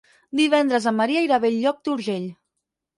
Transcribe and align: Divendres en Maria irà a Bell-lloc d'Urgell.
Divendres 0.39 0.87
en 0.93 0.97
Maria 1.03 1.23
irà 1.27 1.37
a 1.39 1.41
Bell-lloc 1.47 1.87
d'Urgell. 1.87 2.29